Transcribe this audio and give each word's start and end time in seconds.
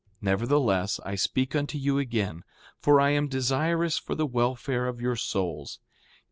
6:3 0.15 0.17
Nevertheless, 0.23 0.99
I 1.05 1.13
speak 1.13 1.55
unto 1.55 1.77
you 1.77 1.99
again; 1.99 2.41
for 2.79 2.99
I 2.99 3.11
am 3.11 3.27
desirous 3.27 3.99
for 3.99 4.15
the 4.15 4.25
welfare 4.25 4.87
of 4.87 4.99
your 4.99 5.15
souls. 5.15 5.77